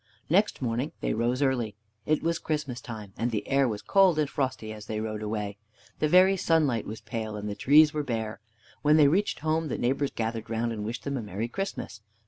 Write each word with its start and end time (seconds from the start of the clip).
Next 0.31 0.63
morning 0.63 0.93
they 1.01 1.13
rose 1.13 1.43
early. 1.43 1.75
It 2.07 2.23
was 2.23 2.39
Christmas 2.39 2.81
time, 2.81 3.13
and 3.17 3.29
the 3.29 3.47
air 3.47 3.67
was 3.67 3.83
cold 3.83 4.17
and 4.17 4.27
frosty 4.27 4.73
as 4.73 4.87
they 4.87 4.99
rode 4.99 5.21
away. 5.21 5.57
The 5.99 6.09
very 6.09 6.35
sunlight 6.37 6.87
was 6.87 7.01
pale, 7.01 7.35
and 7.35 7.47
the 7.47 7.53
trees 7.53 7.93
were 7.93 8.01
bare. 8.01 8.39
When 8.81 8.97
they 8.97 9.07
reached 9.07 9.41
home 9.41 9.67
the 9.67 9.77
neighbors 9.77 10.09
gathered 10.09 10.49
round 10.49 10.71
and 10.71 10.83
wished 10.83 11.03
them 11.03 11.17
a 11.17 11.21
Merry 11.21 11.47
Christmas. 11.47 12.01